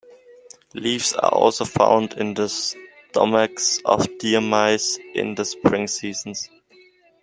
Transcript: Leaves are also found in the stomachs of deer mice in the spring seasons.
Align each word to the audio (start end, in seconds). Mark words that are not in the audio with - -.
Leaves 0.73 1.13
are 1.13 1.31
also 1.31 1.63
found 1.63 2.13
in 2.13 2.33
the 2.33 2.49
stomachs 2.49 3.79
of 3.85 4.07
deer 4.17 4.41
mice 4.41 4.97
in 5.13 5.35
the 5.35 5.45
spring 5.45 5.85
seasons. 5.85 6.49